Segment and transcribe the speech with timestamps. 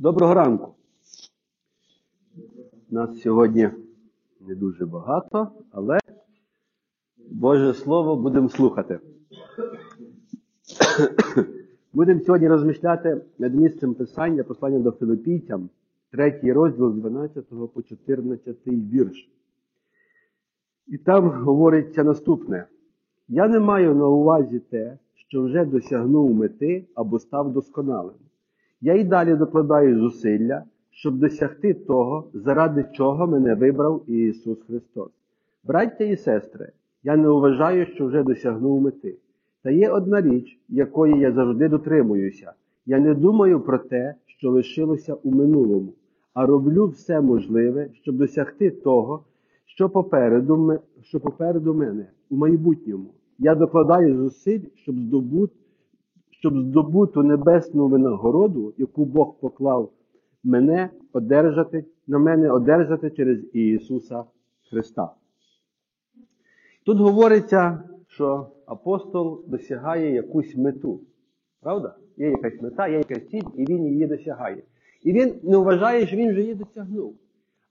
[0.00, 0.74] Доброго ранку.
[2.90, 3.70] Нас сьогодні
[4.40, 5.98] не дуже багато, але
[7.30, 8.98] Боже Слово будемо слухати.
[11.92, 15.68] Будемо сьогодні розмишляти над місцем писання послання до Филиппійцям,
[16.10, 17.44] третій розділ з 12
[17.74, 19.30] по 14 вірш.
[20.86, 22.66] І там говориться наступне:
[23.28, 28.14] Я не маю на увазі те, що вже досягнув мети або став досконалим.
[28.80, 35.10] Я й далі докладаю зусилля, щоб досягти того, заради чого мене вибрав Ісус Христос.
[35.64, 36.72] Браття і сестри,
[37.02, 39.16] я не вважаю, що вже досягнув мети.
[39.62, 42.52] Та є одна річ, якої я завжди дотримуюся.
[42.86, 45.92] Я не думаю про те, що лишилося у минулому,
[46.34, 49.24] а роблю все можливе, щоб досягти того,
[49.66, 53.10] що попереду, що попереду мене у майбутньому.
[53.38, 55.54] Я докладаю зусиль, щоб здобути
[56.40, 59.92] щоб здобуту небесну винагороду, яку Бог поклав
[60.44, 64.24] мене одержати, на мене одержати через Ісуса
[64.70, 65.10] Христа.
[66.86, 71.00] Тут говориться, що апостол досягає якусь мету.
[71.60, 71.94] Правда?
[72.16, 74.62] Є якась мета, є якась ціль, і він її досягає.
[75.02, 77.14] І він не вважає, що він вже її досягнув.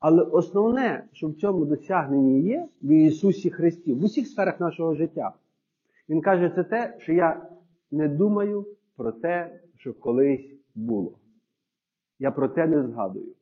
[0.00, 5.32] Але основне, що в цьому досягненні є в Ісусі Христі, в усіх сферах нашого життя.
[6.08, 7.46] Він каже, це те, що я
[7.90, 11.18] не думаю про те, що колись було.
[12.18, 13.34] Я про те не згадую.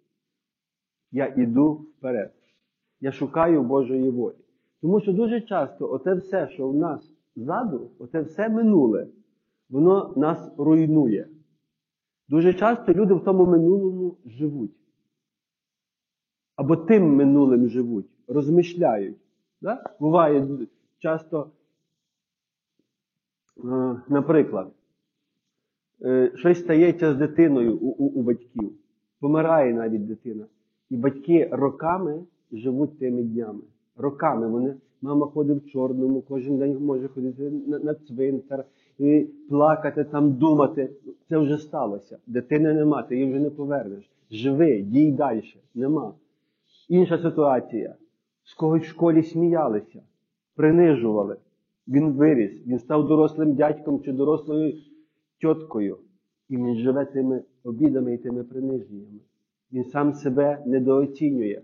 [1.10, 2.32] Я іду вперед.
[3.00, 4.34] Я шукаю Божої волі.
[4.80, 9.08] Тому що дуже часто оте все, що в нас ззаду, оте все минуле,
[9.68, 11.28] воно нас руйнує.
[12.28, 14.74] Дуже часто люди в тому минулому живуть.
[16.56, 19.16] Або тим минулим живуть, розмишляють.
[19.60, 19.96] Да?
[20.00, 20.48] Буває
[20.98, 21.50] часто
[24.08, 24.72] наприклад,
[26.04, 28.72] е, щось стається з дитиною у, у, у батьків,
[29.20, 30.44] помирає навіть дитина.
[30.90, 33.60] І батьки роками живуть тими днями.
[33.96, 38.64] Роками вони, мама ходить в чорному, кожен день може ходити на, на цвинтар,
[38.98, 40.90] і плакати, там думати.
[41.28, 42.18] Це вже сталося.
[42.26, 44.10] Дитини нема, ти її вже не повернеш.
[44.30, 45.42] Живи, дій далі.
[45.74, 46.14] Нема.
[46.88, 47.94] Інша ситуація.
[48.44, 50.02] З когось в школі сміялися,
[50.56, 51.36] принижували.
[51.88, 54.72] Він виріс, він став дорослим дядьком чи дорослою
[55.40, 55.98] тьоткою.
[56.48, 59.20] І він живе тими обідами і тими приниженнями.
[59.72, 61.62] Він сам себе недооцінює.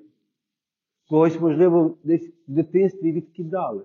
[1.09, 3.85] Когось, можливо, десь в дитинстві відкидали.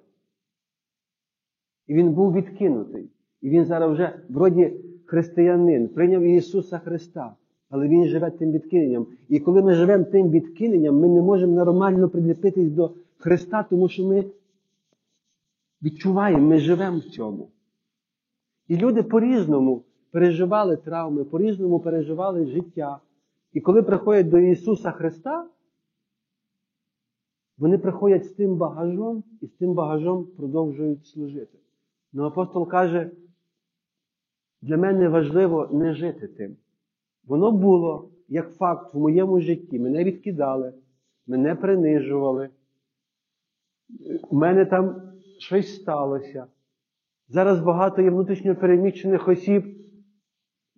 [1.87, 3.09] І він був відкинутий.
[3.41, 4.73] І він зараз вже вроді
[5.05, 7.35] християнин, прийняв Ісуса Христа.
[7.69, 9.07] Але Він живе тим відкиненням.
[9.29, 14.07] І коли ми живемо тим відкиненням, ми не можемо нормально приліпитись до Христа, тому що
[14.07, 14.25] ми
[15.85, 17.51] відчуваємо, ми живемо в цьому.
[18.67, 22.99] І люди по-різному переживали травми, по-різному переживали життя.
[23.53, 25.47] І коли приходять до Ісуса Христа,
[27.57, 31.57] вони приходять з тим багажом і з тим багажом продовжують служити.
[32.13, 33.11] Ну апостол каже,
[34.61, 36.57] для мене важливо не жити тим.
[37.25, 39.79] Воно було як факт в моєму житті.
[39.79, 40.73] Мене відкидали,
[41.27, 42.49] мене принижували.
[44.29, 45.04] У мене там
[45.45, 46.47] щось сталося.
[47.27, 49.63] Зараз багато є внутрішньо переміщених осіб,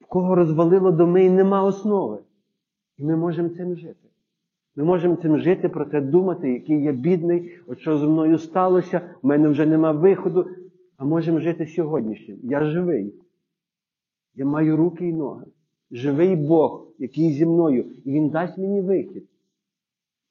[0.01, 2.19] в кого розвалило доми і нема основи.
[2.97, 4.09] І ми можемо цим жити.
[4.75, 9.01] Ми можемо цим жити, про це думати, який я бідний, от що зі мною сталося,
[9.21, 10.47] в мене вже нема виходу.
[10.97, 12.39] А можемо жити сьогоднішнім.
[12.43, 13.13] Я живий.
[14.35, 15.45] Я маю руки і ноги.
[15.91, 19.23] Живий Бог, який зі мною, і Він дасть мені вихід.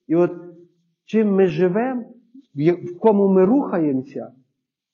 [0.06, 0.32] І от
[1.04, 2.04] чим ми живемо,
[2.56, 4.32] в кому ми рухаємося,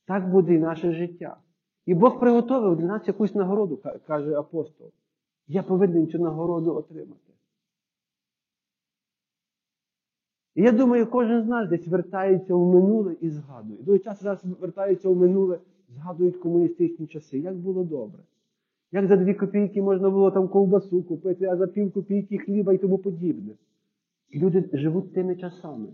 [0.07, 1.37] так буде і наше життя.
[1.87, 4.91] І Бог приготовив для нас якусь нагороду, каже апостол.
[5.47, 7.33] Я повинен цю нагороду отримати.
[10.55, 13.83] І я думаю, кожен з нас десь вертається в минуле і згадує.
[13.83, 15.59] Дуже часто зараз вертаються в минуле,
[15.89, 17.39] згадують комуністичні часи.
[17.39, 18.23] Як було добре.
[18.93, 22.79] Як за дві копійки можна було там ковбасу купити, а за пів копійки хліба і
[22.79, 23.53] тому подібне.
[24.31, 25.89] І люди живуть тими часами.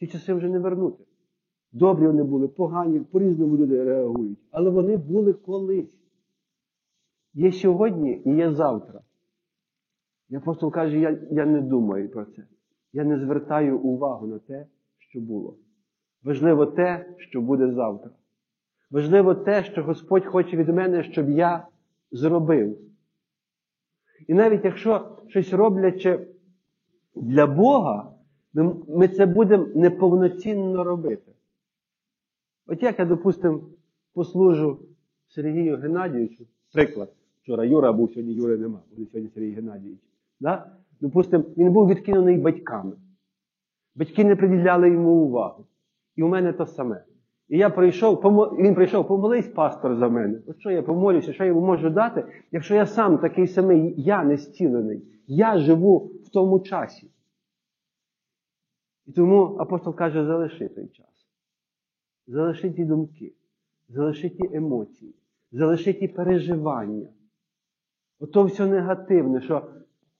[0.00, 1.04] Ті часи вже не вернути.
[1.72, 4.38] Добрі вони були, погані, по-різному люди реагують.
[4.50, 6.00] Але вони були колись.
[7.34, 9.00] Є сьогодні і є завтра.
[10.28, 12.46] І апостол каже, я, я не думаю про це.
[12.92, 14.66] Я не звертаю увагу на те,
[14.98, 15.56] що було.
[16.22, 18.10] Важливо те, що буде завтра.
[18.90, 21.66] Важливо те, що Господь хоче від мене, щоб я
[22.10, 22.78] зробив.
[24.28, 26.26] І навіть якщо щось роблячи
[27.14, 28.19] для Бога,
[28.88, 31.32] ми це будемо неповноцінно робити.
[32.66, 33.60] От як я, допустимо,
[34.14, 34.78] послужу
[35.28, 37.12] Сергію Геннадійовичу, приклад,
[37.42, 40.00] вчора Юра був, сьогодні Юри нема, буде сьогодні Сергій Геннадійович.
[40.40, 40.72] Да?
[41.00, 42.92] Допустимо, він був відкинений батьками.
[43.94, 45.66] Батьки не приділяли йому увагу.
[46.16, 47.04] І у мене то саме.
[47.48, 48.56] І я прийшов, помо...
[48.58, 50.38] він прийшов, помолись пастор за мене.
[50.46, 54.24] От що я помолюся, що я йому можу дати, якщо я сам такий самий, я
[54.24, 57.10] не зцілений, я живу в тому часі.
[59.10, 61.26] І тому апостол каже, залиши той час.
[62.26, 63.32] Залиши ті думки,
[63.88, 65.14] залиши ті емоції,
[65.52, 67.08] залиши ті переживання.
[68.20, 69.66] Ото все негативне, що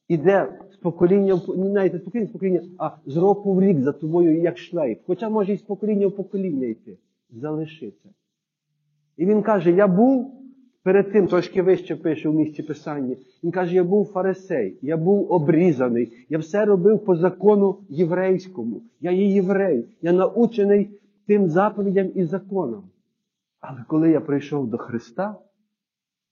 [0.08, 3.92] іде з покоління, навіть не з покоління в покоління, а з року в рік за
[3.92, 4.98] тобою як шлейф.
[5.06, 6.98] Хоча може і з покоління в покоління йти.
[7.30, 8.08] Залиши це.
[9.16, 10.39] І він каже, я був
[10.82, 15.32] перед тим, трошки вище пише в місці Писання, він каже, я був фарисей, я був
[15.32, 18.82] обрізаний, я все робив по закону єврейському.
[19.00, 22.90] Я є єврей, я научений тим заповідям і законам.
[23.60, 25.36] Але коли я прийшов до Христа,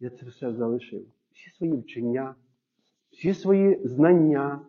[0.00, 1.06] я це все залишив.
[1.32, 2.34] Всі свої вчення,
[3.10, 4.60] всі свої знання,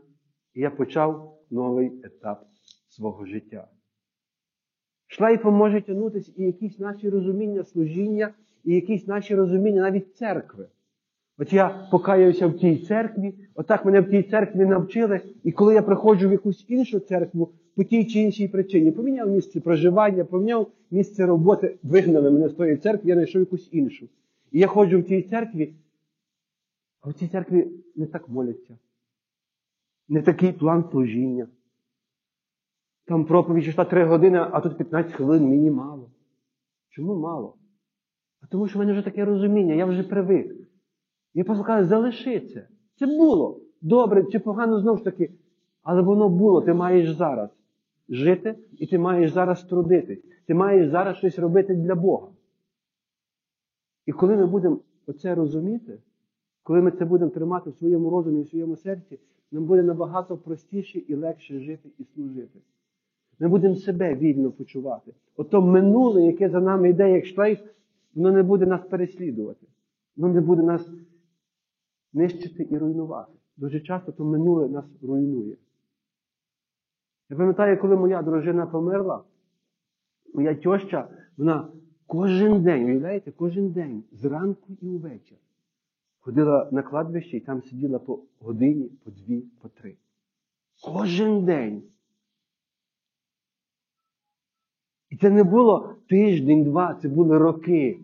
[0.53, 2.47] і я почав новий етап
[2.89, 3.67] свого життя.
[5.07, 8.33] Шлейфом може тягнутися і якісь наші розуміння служіння,
[8.69, 10.67] і якісь наші розуміння навіть церкви.
[11.37, 15.81] От я покаюся в тій церкві, отак мене в тій церкві навчили, і коли я
[15.81, 21.25] приходжу в якусь іншу церкву по тій чи іншій причині, поміняв місце проживання, поміняв місце
[21.25, 24.09] роботи, вигнали мене з тої церкви, я знайшов якусь іншу.
[24.51, 25.73] І я ходжу в тій церкві,
[27.01, 28.77] а в цій церкві не так моляться.
[30.09, 31.47] Не такий план служіння.
[33.05, 36.11] Там проповідь йшла 3 години, а тут 15 хвилин мені мало.
[36.89, 37.55] Чому мало?
[38.49, 40.55] Тому що в мене вже таке розуміння, я вже привик.
[41.33, 42.67] Я просто кажу, залиши це.
[42.95, 43.61] Це було.
[43.81, 45.31] Добре чи погано знову ж таки.
[45.83, 47.49] Але воно було, ти маєш зараз
[48.09, 50.23] жити, і ти маєш зараз трудитись.
[50.45, 52.27] Ти маєш зараз щось робити для Бога.
[54.05, 55.99] І коли ми будемо оце розуміти,
[56.63, 59.19] коли ми це будемо тримати в своєму розумі і в своєму серці,
[59.51, 62.59] нам буде набагато простіше і легше жити і служити.
[63.39, 65.13] Ми будемо себе вільно почувати.
[65.35, 67.59] Ото минуле, яке за нами йде, як шлейф,
[68.15, 69.67] воно не буде нас переслідувати.
[70.17, 70.89] Воно не буде нас
[72.13, 73.33] нищити і руйнувати.
[73.57, 75.57] Дуже часто то минуле нас руйнує.
[77.29, 79.23] Я пам'ятаю, коли моя дружина померла,
[80.33, 81.71] моя тьоща, вона
[82.07, 85.37] кожен день, уявляєте, кожен день, зранку і увечір,
[86.19, 89.97] ходила на кладбище і там сиділа по годині, по дві, по три.
[90.83, 91.83] Кожен день.
[95.09, 97.99] І це не було тиждень, два, це були роки.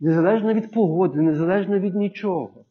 [0.00, 2.64] Незалежно від погоди, незалежно від нічого.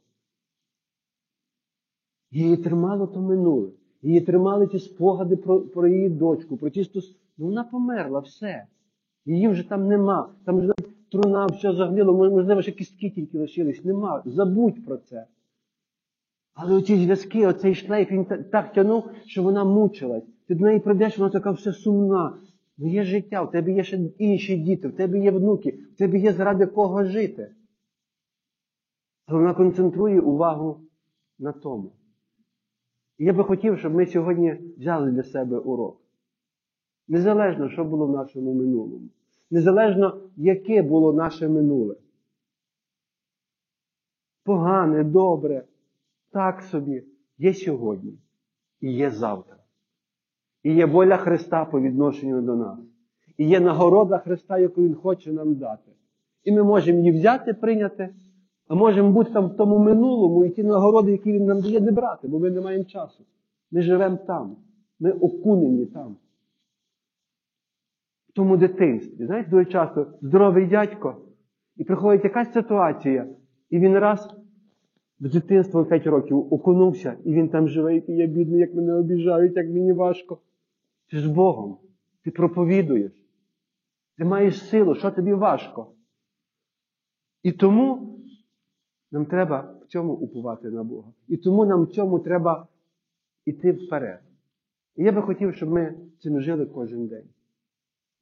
[2.31, 3.69] Її тримало то минуле.
[4.01, 7.15] Її тримали ті спогади про, про її дочку, про ті стос...
[7.37, 8.65] Ну вона померла, все.
[9.25, 10.29] Її вже там нема.
[10.45, 10.73] Там вже
[11.11, 13.85] труна все загнило, можливо, ще кістки тільки лишились.
[13.85, 14.21] Нема.
[14.25, 15.25] Забудь про це.
[16.53, 20.23] Але оці зв'язки, оцей шлейф, він так тягнув, що вона мучилась.
[20.47, 22.33] Ти до неї прийдеш, вона така все сумна.
[22.81, 26.17] Ну є життя, в тебе є ще інші діти, в тебе є внуки, в тебе
[26.17, 27.55] є заради кого жити.
[29.25, 30.81] Але вона концентрує увагу
[31.39, 31.91] на тому.
[33.17, 36.01] І я би хотів, щоб ми сьогодні взяли для себе урок.
[37.07, 39.09] Незалежно, що було в нашому минулому.
[39.51, 41.95] Незалежно, яке було наше минуле.
[44.43, 45.65] Погане, добре,
[46.31, 47.03] так собі,
[47.37, 48.19] є сьогодні
[48.81, 49.58] і є завтра.
[50.63, 52.79] І є воля Христа по відношенню до нас.
[53.37, 55.91] І є нагорода Христа, яку Він хоче нам дати.
[56.43, 58.15] І ми можемо її взяти, прийняти,
[58.67, 61.91] а можемо бути там в тому минулому і ті нагороди, які Він нам дає, не
[61.91, 63.25] брати, бо ми не маємо часу.
[63.71, 64.55] Ми живемо там.
[64.99, 66.17] Ми окунені там.
[68.29, 69.25] В тому дитинстві.
[69.25, 71.15] Знаєте, дуже часто здоровий дядько,
[71.75, 73.27] і приходить якась ситуація,
[73.69, 74.38] і він раз
[75.19, 79.55] в дитинство 5 років окунувся, і він там живе, і я бідний, як мене обіжають,
[79.55, 80.39] як мені важко.
[81.11, 81.77] Ти з Богом.
[82.23, 83.11] Ти проповідуєш.
[84.17, 85.91] Ти маєш силу, що тобі важко.
[87.43, 88.15] І тому
[89.11, 91.11] нам треба в цьому уповати на Бога.
[91.27, 92.67] І тому нам в цьому треба
[93.45, 94.19] йти вперед.
[94.95, 97.27] І я би хотів, щоб ми цим жили кожен день.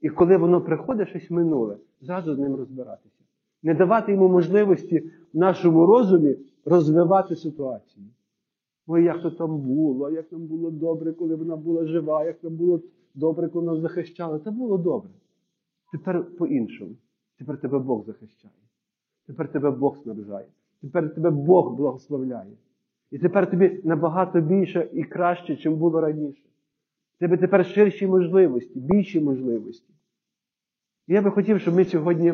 [0.02, 3.24] І коли воно приходить щось минуле, зразу з ним розбиратися.
[3.64, 5.00] Не давати йому можливості
[5.34, 6.36] в нашому розумі
[6.68, 8.06] розвивати ситуацію.
[8.88, 12.56] Ой, як то там було, як там було добре, коли вона була жива, як там
[12.56, 12.82] було
[13.14, 14.40] добре, коли нас захищали.
[14.40, 15.10] Це було добре.
[15.92, 16.96] Тепер по-іншому.
[17.38, 18.54] Тепер тебе Бог захищає.
[19.28, 20.48] Тепер тебе Бог снабжає.
[20.82, 22.58] Тепер тебе Бог благословляє.
[23.12, 26.44] І тепер тобі набагато більше і краще, чим було раніше.
[27.20, 29.94] Тебе тепер ширші можливості, більші можливості.
[31.08, 32.34] І я би хотів, щоб ми сьогодні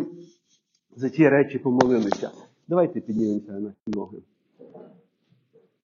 [0.95, 2.31] за ці речі помолилися.
[2.67, 4.17] Давайте піднімемося на ноги.